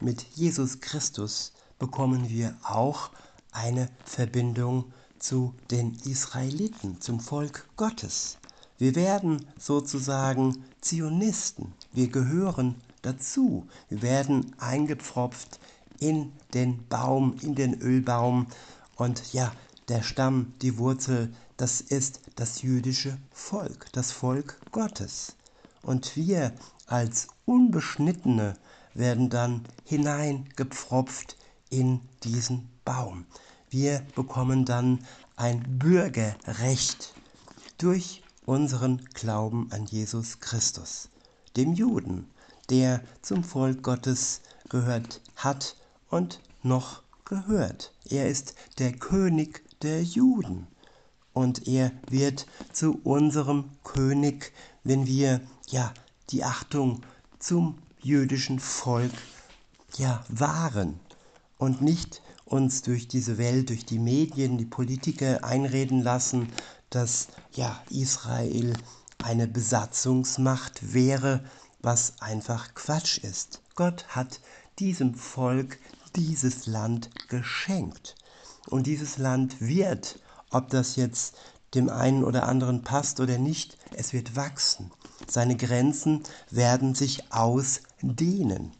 mit 0.00 0.20
Jesus 0.34 0.80
Christus 0.80 1.52
bekommen 1.78 2.28
wir 2.28 2.56
auch 2.64 3.10
eine 3.52 3.88
Verbindung 4.04 4.92
zu 5.18 5.54
den 5.70 5.94
Israeliten, 6.04 7.00
zum 7.00 7.20
Volk 7.20 7.68
Gottes. 7.76 8.38
Wir 8.78 8.94
werden 8.94 9.46
sozusagen 9.58 10.64
Zionisten. 10.80 11.72
Wir 11.92 12.08
gehören 12.08 12.74
dazu. 13.02 13.66
Wir 13.88 14.02
werden 14.02 14.54
eingepfropft 14.58 15.58
in 15.98 16.32
den 16.52 16.86
Baum, 16.88 17.36
in 17.40 17.54
den 17.54 17.80
Ölbaum. 17.80 18.46
Und 18.96 19.32
ja, 19.32 19.52
der 19.88 20.02
Stamm, 20.02 20.52
die 20.62 20.78
Wurzel, 20.78 21.32
das 21.56 21.80
ist 21.80 22.20
das 22.34 22.62
jüdische 22.62 23.16
Volk, 23.30 23.86
das 23.92 24.12
Volk 24.12 24.60
Gottes. 24.72 25.36
Und 25.82 26.16
wir 26.16 26.52
als 26.86 27.28
Unbeschnittene 27.44 28.54
werden 28.94 29.30
dann 29.30 29.64
hineingepfropft 29.84 31.36
in 31.70 32.00
diesen 32.24 32.68
Baum. 32.84 33.26
Wir 33.70 34.02
bekommen 34.14 34.64
dann 34.64 35.04
ein 35.36 35.78
Bürgerrecht 35.78 37.14
durch 37.78 38.22
unseren 38.44 39.04
Glauben 39.12 39.68
an 39.72 39.86
Jesus 39.86 40.40
Christus, 40.40 41.08
dem 41.56 41.72
Juden, 41.72 42.30
der 42.70 43.02
zum 43.22 43.44
Volk 43.44 43.82
Gottes 43.82 44.40
gehört 44.68 45.20
hat 45.36 45.76
und 46.10 46.40
noch 46.62 47.02
gehört. 47.24 47.92
Er 48.08 48.28
ist 48.28 48.54
der 48.78 48.92
König 48.92 49.62
der 49.82 50.02
Juden. 50.02 50.68
und 51.36 51.68
er 51.68 51.92
wird 52.08 52.46
zu 52.72 52.98
unserem 53.04 53.70
König, 53.84 54.54
wenn 54.84 55.06
wir 55.06 55.42
ja 55.68 55.92
die 56.30 56.44
Achtung 56.44 57.02
zum 57.38 57.76
jüdischen 58.00 58.58
Volk 58.58 59.12
ja 59.98 60.24
wahren 60.28 60.98
und 61.58 61.82
nicht 61.82 62.22
uns 62.46 62.82
durch 62.82 63.08
diese 63.08 63.38
Welt, 63.38 63.68
durch 63.68 63.84
die 63.84 63.98
Medien, 63.98 64.56
die 64.56 64.64
Politiker 64.64 65.44
einreden 65.44 66.02
lassen, 66.02 66.48
dass 66.88 67.28
ja 67.52 67.82
Israel 67.90 68.72
eine 69.22 69.46
Besatzungsmacht 69.46 70.94
wäre, 70.94 71.44
was 71.82 72.14
einfach 72.20 72.74
Quatsch 72.74 73.18
ist. 73.18 73.60
Gott 73.74 74.06
hat 74.08 74.40
diesem 74.78 75.14
Volk 75.14 75.78
dieses 76.14 76.66
Land 76.66 77.10
geschenkt. 77.28 78.14
Und 78.68 78.86
dieses 78.86 79.18
Land 79.18 79.60
wird, 79.60 80.20
ob 80.50 80.70
das 80.70 80.96
jetzt 80.96 81.34
dem 81.74 81.88
einen 81.88 82.24
oder 82.24 82.48
anderen 82.48 82.82
passt 82.82 83.20
oder 83.20 83.38
nicht, 83.38 83.76
es 83.94 84.12
wird 84.12 84.36
wachsen. 84.36 84.90
Seine 85.28 85.56
Grenzen 85.56 86.22
werden 86.50 86.94
sich 86.94 87.32
ausdehnen. 87.32 88.72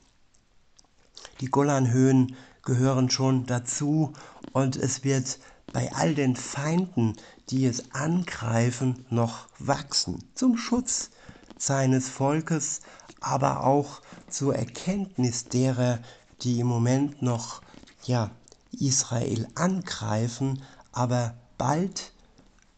Die 1.40 1.46
Golanhöhen 1.46 2.36
gehören 2.66 3.08
schon 3.08 3.46
dazu 3.46 4.12
und 4.52 4.76
es 4.76 5.02
wird 5.04 5.38
bei 5.72 5.90
all 5.94 6.14
den 6.14 6.36
Feinden, 6.36 7.16
die 7.48 7.64
es 7.64 7.92
angreifen, 7.94 9.06
noch 9.08 9.48
wachsen. 9.58 10.22
Zum 10.34 10.58
Schutz 10.58 11.10
seines 11.56 12.10
Volkes, 12.10 12.80
aber 13.20 13.64
auch 13.64 14.02
zur 14.28 14.54
Erkenntnis 14.54 15.48
derer, 15.48 16.00
die 16.42 16.60
im 16.60 16.66
Moment 16.66 17.22
noch 17.22 17.62
ja, 18.04 18.30
Israel 18.72 19.48
angreifen, 19.54 20.62
aber 20.92 21.34
bald 21.56 22.12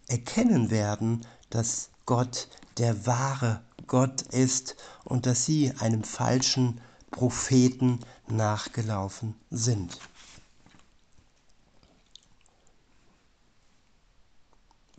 erkennen 0.06 0.70
werden, 0.70 1.26
dass 1.50 1.90
Gott 2.06 2.48
der 2.78 3.06
wahre 3.06 3.62
Gott 3.86 4.22
ist 4.22 4.76
und 5.04 5.26
dass 5.26 5.44
sie 5.44 5.72
einem 5.78 6.04
falschen 6.04 6.80
Propheten 7.10 8.00
nachgelaufen 8.28 9.34
sind. 9.50 9.98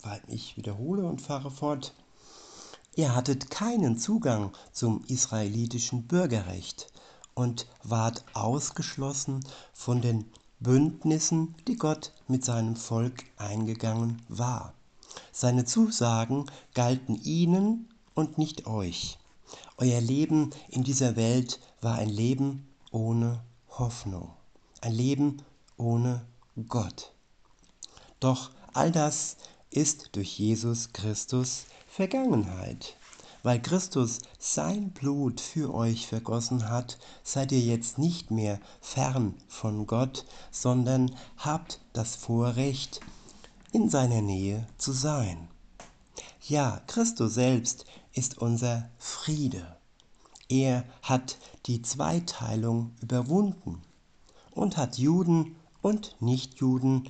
Weil 0.02 0.22
ich 0.28 0.58
wiederhole 0.58 1.04
und 1.04 1.22
fahre 1.22 1.52
fort. 1.52 1.94
Ihr 2.96 3.16
hattet 3.16 3.50
keinen 3.50 3.98
Zugang 3.98 4.52
zum 4.72 5.04
israelitischen 5.06 6.08
Bürgerrecht 6.08 6.92
und 7.34 7.68
ward 7.84 8.26
ausgeschlossen 8.34 9.46
von 9.74 10.02
den 10.02 10.26
Bündnissen, 10.60 11.56
die 11.68 11.78
Gott 11.78 12.14
mit 12.28 12.44
seinem 12.44 12.76
Volk 12.76 13.24
eingegangen 13.38 14.22
war. 14.28 14.74
Seine 15.32 15.64
Zusagen 15.64 16.46
galten 16.74 17.16
ihnen 17.24 17.88
und 18.14 18.38
nicht 18.38 18.68
euch. 18.68 19.18
Euer 19.78 20.02
Leben 20.02 20.50
in 20.68 20.84
dieser 20.84 21.16
Welt 21.16 21.60
war 21.82 21.96
ein 21.96 22.10
Leben 22.10 22.68
ohne 22.92 23.42
Hoffnung, 23.70 24.32
ein 24.82 24.94
Leben 24.94 25.42
ohne 25.78 26.26
Gott. 26.68 27.14
Doch 28.20 28.52
all 28.74 28.92
das 28.92 29.38
ist 29.72 30.16
durch 30.16 30.38
Jesus 30.38 30.92
Christus 30.94 31.66
Vergangenheit. 31.88 32.96
Weil 33.42 33.62
Christus 33.62 34.20
sein 34.38 34.92
Blut 34.92 35.40
für 35.40 35.74
euch 35.74 36.08
vergossen 36.08 36.70
hat, 36.70 36.98
seid 37.24 37.54
ihr 37.54 37.62
jetzt 37.62 37.98
nicht 37.98 38.32
mehr 38.32 38.60
fern 38.82 39.34
von 39.48 39.88
Gott, 39.88 40.26
sondern 40.52 41.16
habt 41.38 41.80
das 41.94 42.18
Vorrecht, 42.18 43.00
in 43.72 43.90
seiner 43.90 44.22
Nähe 44.22 44.68
zu 44.78 44.92
sein. 44.92 45.48
Ja, 46.48 46.82
Christus 46.88 47.36
selbst 47.36 47.86
ist 48.14 48.40
unser 48.40 48.90
Friede. 48.98 49.79
Er 50.50 50.84
hat 51.04 51.38
die 51.68 51.84
Zweiteilung 51.84 52.92
überwunden 53.02 53.84
und 54.52 54.78
hat 54.78 54.98
Juden 54.98 55.56
und 55.84 56.16
Nichtjuden 56.20 57.10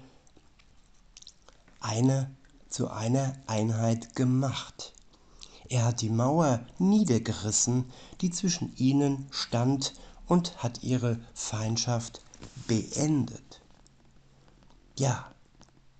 eine 1.79 2.29
zu 2.69 2.89
einer 2.89 3.33
Einheit 3.47 4.13
gemacht. 4.15 4.93
Er 5.69 5.85
hat 5.85 6.01
die 6.01 6.09
Mauer 6.09 6.65
niedergerissen, 6.79 7.85
die 8.21 8.29
zwischen 8.29 8.75
ihnen 8.75 9.27
stand, 9.31 9.93
und 10.27 10.61
hat 10.61 10.83
ihre 10.83 11.19
Feindschaft 11.33 12.21
beendet. 12.67 13.61
Ja, 14.97 15.31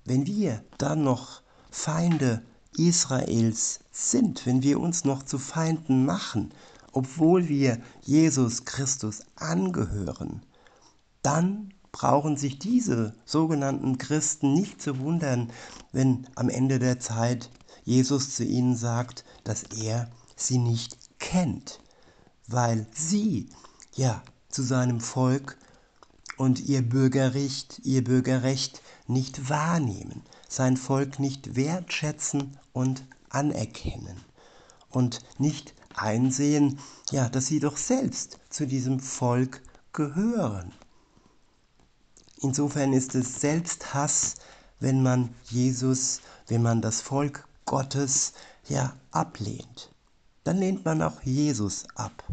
wenn 0.06 0.28
wir 0.28 0.64
dann 0.78 1.04
noch 1.04 1.42
Feinde 1.72 2.44
Israels 2.78 3.80
sind, 3.92 4.46
wenn 4.46 4.62
wir 4.62 4.80
uns 4.80 5.04
noch 5.04 5.24
zu 5.24 5.40
Feinden 5.40 6.06
machen, 6.06 6.52
obwohl 6.92 7.48
wir 7.48 7.80
Jesus 8.02 8.66
Christus 8.66 9.22
angehören, 9.36 10.42
dann 11.22 11.74
brauchen 11.92 12.38
sich 12.38 12.60
diese 12.60 13.16
sogenannten 13.26 13.98
Christen 13.98 14.54
nicht 14.54 14.82
zu 14.82 15.00
wundern, 15.00 15.52
wenn 15.92 16.28
am 16.36 16.50
Ende 16.50 16.80
der 16.80 17.00
Zeit 17.00 17.50
Jesus 17.84 18.36
zu 18.36 18.44
ihnen 18.44 18.76
sagt, 18.76 19.26
dass 19.44 19.64
er 19.64 20.10
sie 20.36 20.60
nicht 20.60 20.98
kennt, 21.20 21.80
weil 22.48 22.88
sie 22.94 23.50
ja 23.96 24.22
zu 24.50 24.64
seinem 24.64 25.00
Volk 25.00 25.58
und 26.38 26.62
ihr 26.62 26.82
Bürgerrecht, 26.82 27.82
ihr 27.84 28.04
Bürgerrecht 28.04 28.82
nicht 29.08 29.50
wahrnehmen, 29.50 30.22
sein 30.48 30.78
Volk 30.78 31.20
nicht 31.20 31.56
wertschätzen 31.56 32.58
und 32.72 33.04
anerkennen 33.30 34.18
und 34.90 35.20
nicht 35.38 35.74
einsehen, 35.96 36.80
ja, 37.12 37.30
dass 37.30 37.48
sie 37.48 37.60
doch 37.60 37.78
selbst 37.78 38.40
zu 38.50 38.68
diesem 38.68 39.00
Volk 39.00 39.62
gehören. 39.94 40.74
Insofern 42.42 42.94
ist 42.94 43.16
es 43.16 43.42
Selbsthass, 43.42 44.36
wenn 44.80 45.04
man 45.04 45.36
Jesus, 45.50 46.22
wenn 46.48 46.62
man 46.62 46.82
das 46.82 47.02
Volk 47.02 47.48
Gottes 47.66 48.34
ja 48.68 48.94
ablehnt. 49.12 49.92
Dann 50.44 50.58
lehnt 50.58 50.86
man 50.86 51.02
auch 51.02 51.22
Jesus 51.24 51.86
ab. 51.96 52.24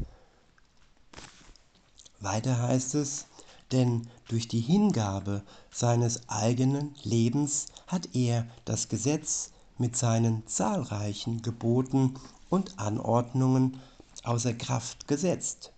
Weiter 2.20 2.60
heißt 2.62 2.94
es, 2.94 3.26
denn 3.72 4.08
durch 4.28 4.48
die 4.48 4.60
Hingabe 4.60 5.42
seines 5.70 6.28
eigenen 6.28 6.94
Lebens 7.02 7.66
hat 7.86 8.14
er 8.14 8.46
das 8.64 8.88
Gesetz 8.88 9.50
mit 9.76 9.96
seinen 9.96 10.46
zahlreichen 10.46 11.42
Geboten 11.42 12.14
und 12.48 12.78
Anordnungen 12.78 13.80
außer 14.22 14.54
Kraft 14.54 15.09
gesetzt. 15.09 15.72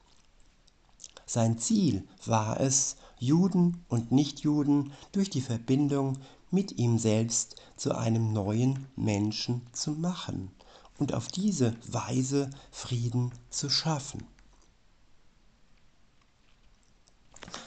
Sein 1.27 1.59
Ziel 1.59 2.07
war 2.25 2.61
es, 2.61 2.97
Juden 3.19 3.85
und 3.89 4.13
Nichtjuden 4.13 4.93
durch 5.13 5.29
die 5.29 5.41
Verbindung 5.41 6.19
mit 6.51 6.79
ihm 6.79 6.99
selbst 6.99 7.57
zu 7.77 7.95
einem 7.95 8.33
neuen 8.33 8.87
Menschen 8.97 9.67
zu 9.73 9.93
machen 9.93 10.51
und 10.99 11.13
auf 11.13 11.29
diese 11.29 11.77
Weise 11.87 12.51
Frieden 12.71 13.33
zu 13.51 13.69
schaffen. 13.69 14.25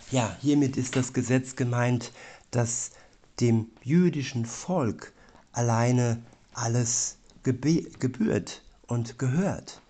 Ja, 0.10 0.36
hiermit 0.42 0.76
ist 0.78 0.96
das 0.96 1.14
Gesetz 1.14 1.56
gemeint, 1.56 2.12
dass 2.50 2.92
dem 3.40 3.68
jüdischen 3.84 4.46
Volk 4.46 5.14
alleine 5.54 6.22
alles 6.54 7.18
gebührt 7.44 8.62
und 8.92 9.18
gehört. 9.18 9.82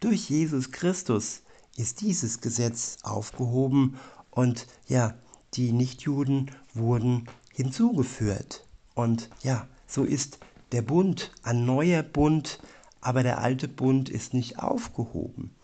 Durch 0.00 0.28
Jesus 0.28 0.72
Christus 0.72 1.42
ist 1.76 2.00
dieses 2.00 2.40
Gesetz 2.40 2.96
aufgehoben 3.04 4.00
und 4.32 4.66
ja, 4.88 5.14
die 5.54 5.70
Nichtjuden 5.70 6.50
wurden 6.74 7.28
hinzugeführt. 7.52 8.66
Und 8.96 9.30
ja, 9.44 9.68
so 9.86 10.02
ist 10.02 10.40
der 10.72 10.82
Bund 10.82 11.30
ein 11.44 11.66
neuer 11.66 12.02
Bund, 12.02 12.58
aber 13.00 13.22
der 13.22 13.38
alte 13.38 13.68
Bund 13.68 14.08
ist 14.08 14.34
nicht 14.34 14.58
aufgehoben. 14.58 15.54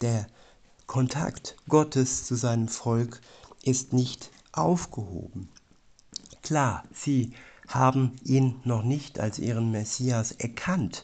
Der 0.00 0.28
Kontakt 0.86 1.56
Gottes 1.68 2.24
zu 2.24 2.36
seinem 2.36 2.68
Volk 2.68 3.20
ist 3.64 3.92
nicht 3.92 4.30
aufgehoben. 4.52 5.48
Klar, 6.42 6.84
sie 6.94 7.32
haben 7.66 8.14
ihn 8.22 8.60
noch 8.62 8.84
nicht 8.84 9.18
als 9.18 9.40
ihren 9.40 9.72
Messias 9.72 10.30
erkannt, 10.30 11.02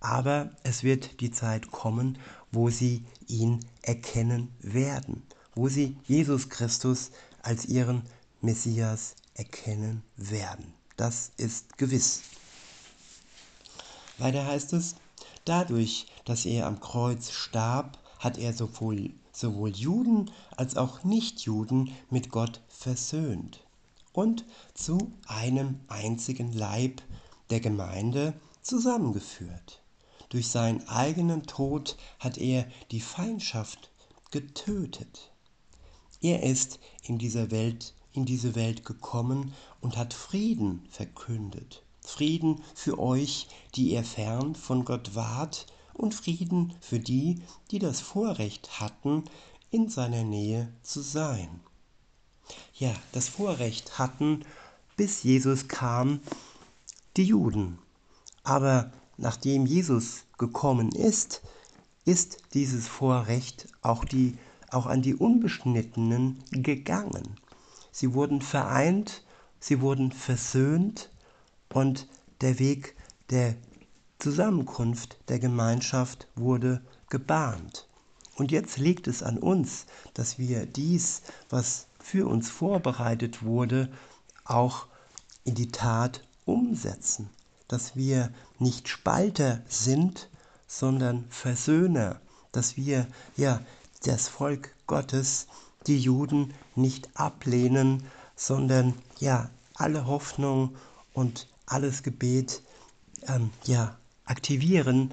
aber 0.00 0.50
es 0.62 0.82
wird 0.82 1.20
die 1.20 1.30
Zeit 1.30 1.70
kommen, 1.70 2.18
wo 2.52 2.70
sie 2.70 3.04
ihn 3.26 3.60
erkennen 3.82 4.54
werden, 4.60 5.22
wo 5.54 5.68
sie 5.68 5.96
Jesus 6.06 6.48
Christus 6.48 7.10
als 7.42 7.66
ihren 7.66 8.02
Messias 8.40 9.16
erkennen 9.34 10.02
werden. 10.16 10.72
Das 10.96 11.32
ist 11.36 11.78
gewiss. 11.78 12.22
Weiter 14.18 14.46
heißt 14.46 14.72
es, 14.72 14.96
dadurch, 15.44 16.06
dass 16.24 16.44
er 16.44 16.66
am 16.66 16.80
Kreuz 16.80 17.30
starb, 17.30 17.98
hat 18.18 18.36
er 18.36 18.52
sowohl, 18.52 19.10
sowohl 19.32 19.70
Juden 19.70 20.30
als 20.56 20.76
auch 20.76 21.04
Nichtjuden 21.04 21.92
mit 22.10 22.30
Gott 22.30 22.60
versöhnt 22.68 23.64
und 24.12 24.44
zu 24.74 25.12
einem 25.28 25.78
einzigen 25.86 26.52
Leib 26.52 27.00
der 27.50 27.60
Gemeinde 27.60 28.34
zusammengeführt. 28.62 29.80
Durch 30.28 30.48
seinen 30.48 30.86
eigenen 30.88 31.44
Tod 31.44 31.96
hat 32.18 32.38
er 32.38 32.66
die 32.90 33.00
Feindschaft 33.00 33.90
getötet. 34.30 35.32
Er 36.20 36.42
ist 36.42 36.80
in 37.02 37.18
dieser 37.18 37.50
Welt 37.50 37.94
in 38.18 38.26
diese 38.26 38.54
Welt 38.54 38.84
gekommen 38.84 39.54
und 39.80 39.96
hat 39.96 40.12
Frieden 40.12 40.84
verkündet. 40.90 41.84
Frieden 42.00 42.62
für 42.74 42.98
euch, 42.98 43.48
die 43.74 43.92
ihr 43.92 44.02
fern 44.02 44.54
von 44.54 44.84
Gott 44.84 45.14
wart, 45.14 45.66
und 45.94 46.14
Frieden 46.14 46.74
für 46.80 47.00
die, 47.00 47.42
die 47.70 47.80
das 47.80 48.00
Vorrecht 48.00 48.80
hatten, 48.80 49.24
in 49.70 49.88
seiner 49.88 50.22
Nähe 50.22 50.72
zu 50.82 51.00
sein. 51.00 51.60
Ja, 52.74 52.94
das 53.12 53.28
Vorrecht 53.28 53.98
hatten, 53.98 54.44
bis 54.96 55.24
Jesus 55.24 55.66
kam, 55.66 56.20
die 57.16 57.24
Juden. 57.24 57.78
Aber 58.44 58.92
nachdem 59.18 59.66
Jesus 59.66 60.24
gekommen 60.38 60.90
ist, 60.92 61.42
ist 62.04 62.38
dieses 62.54 62.88
Vorrecht 62.88 63.68
auch, 63.82 64.04
die, 64.04 64.38
auch 64.70 64.86
an 64.86 65.02
die 65.02 65.14
Unbeschnittenen 65.14 66.42
gegangen. 66.50 67.36
Sie 67.90 68.14
wurden 68.14 68.40
vereint, 68.40 69.24
sie 69.60 69.80
wurden 69.80 70.12
versöhnt 70.12 71.10
und 71.68 72.08
der 72.40 72.58
Weg 72.58 72.96
der 73.28 73.56
Zusammenkunft 74.18 75.18
der 75.28 75.38
Gemeinschaft 75.38 76.28
wurde 76.34 76.80
gebahnt. 77.10 77.88
Und 78.36 78.52
jetzt 78.52 78.78
liegt 78.78 79.08
es 79.08 79.22
an 79.22 79.38
uns, 79.38 79.86
dass 80.14 80.38
wir 80.38 80.64
dies, 80.64 81.22
was 81.50 81.88
für 81.98 82.26
uns 82.28 82.50
vorbereitet 82.50 83.42
wurde, 83.42 83.90
auch 84.44 84.86
in 85.44 85.56
die 85.56 85.68
Tat 85.68 86.26
umsetzen. 86.44 87.30
Dass 87.68 87.96
wir 87.96 88.32
nicht 88.58 88.88
Spalter 88.88 89.62
sind, 89.68 90.28
sondern 90.66 91.26
Versöhner. 91.30 92.20
Dass 92.52 92.76
wir 92.76 93.06
ja 93.36 93.60
das 94.04 94.28
Volk 94.28 94.74
Gottes 94.86 95.46
die 95.86 95.98
Juden 95.98 96.54
nicht 96.74 97.08
ablehnen, 97.14 98.04
sondern 98.36 98.94
ja, 99.18 99.50
alle 99.74 100.06
Hoffnung 100.06 100.76
und 101.12 101.48
alles 101.66 102.02
Gebet 102.02 102.62
ähm, 103.26 103.50
ja, 103.64 103.96
aktivieren, 104.24 105.12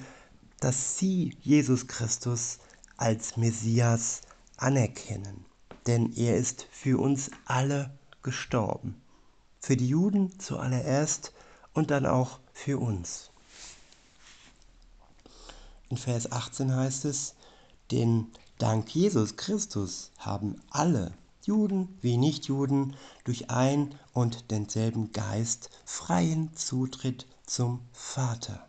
dass 0.59 0.97
sie 0.97 1.37
Jesus 1.41 1.87
Christus 1.87 2.59
als 2.97 3.37
Messias 3.37 4.21
anerkennen. 4.57 5.45
Denn 5.87 6.13
er 6.13 6.37
ist 6.37 6.67
für 6.71 6.99
uns 6.99 7.29
alle 7.45 7.91
gestorben. 8.23 9.01
Für 9.59 9.77
die 9.77 9.89
Juden 9.89 10.39
zuallererst 10.39 11.33
und 11.75 11.91
dann 11.91 12.07
auch 12.07 12.39
für 12.53 12.79
uns. 12.79 13.29
In 15.89 15.97
Vers 15.97 16.31
18 16.31 16.75
heißt 16.75 17.05
es, 17.05 17.35
denn 17.91 18.31
Dank 18.57 18.95
Jesus 18.95 19.35
Christus 19.35 20.11
haben 20.17 20.61
alle, 20.71 21.11
Juden 21.43 21.97
wie 22.01 22.17
Nichtjuden, 22.17 22.95
durch 23.23 23.51
ein 23.51 23.93
und 24.13 24.49
denselben 24.49 25.11
Geist 25.11 25.69
freien 25.85 26.55
Zutritt 26.55 27.27
zum 27.45 27.81
Vater. 27.91 28.65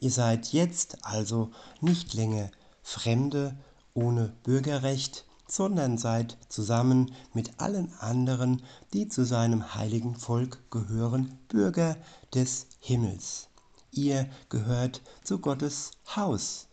Ihr 0.00 0.12
seid 0.12 0.52
jetzt 0.52 1.04
also 1.04 1.50
nicht 1.80 2.14
länger 2.14 2.50
Fremde 2.82 3.56
ohne 3.92 4.32
Bürgerrecht, 4.44 5.26
sondern 5.50 5.96
seid 5.96 6.36
zusammen 6.48 7.12
mit 7.32 7.58
allen 7.58 7.92
anderen, 8.00 8.62
die 8.92 9.08
zu 9.08 9.24
seinem 9.24 9.74
heiligen 9.74 10.14
Volk 10.14 10.70
gehören, 10.70 11.38
Bürger 11.48 11.96
des 12.34 12.66
Himmels. 12.80 13.48
Ihr 13.90 14.28
gehört 14.50 15.00
zu 15.24 15.38
Gottes 15.38 15.92
Haus, 16.14 16.66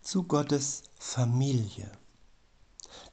zu 0.00 0.22
Gottes 0.22 0.84
Familie. 0.98 1.90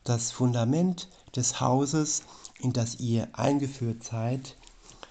Das 0.06 0.32
Fundament 0.32 1.10
des 1.36 1.60
Hauses, 1.60 2.24
in 2.60 2.72
das 2.72 2.96
ihr 2.96 3.28
eingeführt 3.34 4.04
seid, 4.04 4.56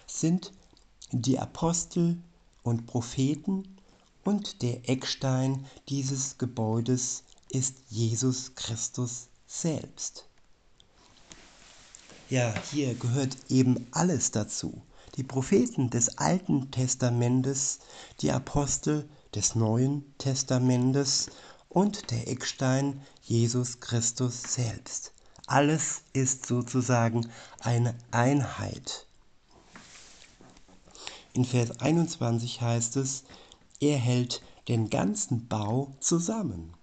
sind 0.06 0.52
die 1.12 1.38
Apostel 1.38 2.16
und 2.62 2.86
Propheten 2.86 3.76
und 4.24 4.62
der 4.62 4.88
Eckstein 4.88 5.66
dieses 5.88 6.38
Gebäudes 6.38 7.24
ist 7.50 7.76
Jesus 7.90 8.54
Christus 8.54 9.28
selbst. 9.60 10.24
Ja, 12.28 12.52
hier 12.72 12.94
gehört 12.94 13.36
eben 13.48 13.86
alles 13.92 14.30
dazu. 14.30 14.82
Die 15.16 15.22
Propheten 15.22 15.90
des 15.90 16.18
Alten 16.18 16.70
Testamentes, 16.70 17.78
die 18.20 18.32
Apostel 18.32 19.08
des 19.34 19.54
Neuen 19.54 20.04
Testamentes 20.18 21.30
und 21.68 22.10
der 22.10 22.28
Eckstein 22.28 23.00
Jesus 23.22 23.80
Christus 23.80 24.42
selbst. 24.42 25.12
Alles 25.46 26.02
ist 26.12 26.46
sozusagen 26.46 27.28
eine 27.60 27.94
Einheit. 28.10 29.06
In 31.32 31.44
Vers 31.44 31.80
21 31.80 32.60
heißt 32.60 32.96
es, 32.96 33.24
er 33.80 33.98
hält 33.98 34.42
den 34.68 34.88
ganzen 34.88 35.46
Bau 35.46 35.94
zusammen. 36.00 36.74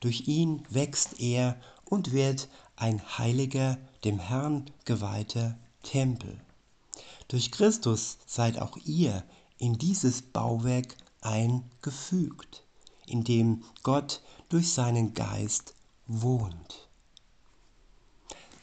Durch 0.00 0.28
ihn 0.28 0.64
wächst 0.68 1.20
er 1.20 1.56
und 1.84 2.12
wird 2.12 2.48
ein 2.76 3.00
heiliger, 3.18 3.78
dem 4.04 4.18
Herrn 4.18 4.70
geweihter 4.84 5.56
Tempel. 5.82 6.40
Durch 7.28 7.50
Christus 7.50 8.18
seid 8.26 8.58
auch 8.58 8.76
ihr 8.84 9.22
in 9.58 9.78
dieses 9.78 10.22
Bauwerk 10.22 10.96
eingefügt 11.20 12.64
in 13.06 13.24
dem 13.24 13.64
Gott 13.82 14.22
durch 14.48 14.72
seinen 14.72 15.14
Geist 15.14 15.74
wohnt. 16.06 16.88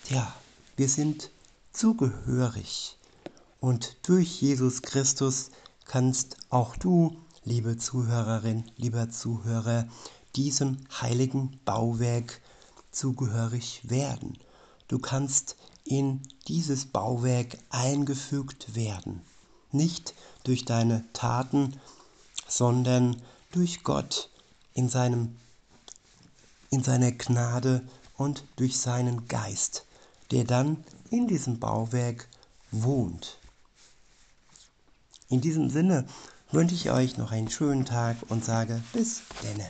Ja, 0.09 0.33
wir 0.75 0.89
sind 0.89 1.31
zugehörig 1.71 2.97
und 3.59 3.97
durch 4.03 4.41
Jesus 4.41 4.81
Christus 4.81 5.51
kannst 5.85 6.37
auch 6.49 6.75
du, 6.75 7.17
liebe 7.43 7.77
Zuhörerin, 7.77 8.65
lieber 8.77 9.09
Zuhörer, 9.09 9.87
diesem 10.35 10.77
heiligen 11.01 11.59
Bauwerk 11.65 12.41
zugehörig 12.91 13.81
werden. 13.89 14.37
Du 14.87 14.99
kannst 14.99 15.55
in 15.83 16.21
dieses 16.47 16.85
Bauwerk 16.85 17.57
eingefügt 17.69 18.75
werden, 18.75 19.21
nicht 19.71 20.13
durch 20.43 20.65
deine 20.65 21.05
Taten, 21.13 21.79
sondern 22.47 23.21
durch 23.51 23.83
Gott 23.83 24.29
in, 24.73 24.89
seinem, 24.89 25.35
in 26.69 26.83
seiner 26.83 27.11
Gnade 27.11 27.83
und 28.17 28.45
durch 28.57 28.77
seinen 28.79 29.27
Geist, 29.27 29.85
der 30.31 30.43
dann 30.43 30.83
in 31.09 31.27
diesem 31.27 31.59
Bauwerk 31.59 32.27
wohnt. 32.71 33.39
In 35.29 35.41
diesem 35.41 35.69
Sinne 35.69 36.05
wünsche 36.51 36.75
ich 36.75 36.91
euch 36.91 37.17
noch 37.17 37.31
einen 37.31 37.49
schönen 37.49 37.85
Tag 37.85 38.17
und 38.29 38.43
sage 38.43 38.81
bis 38.93 39.21
denne. 39.43 39.69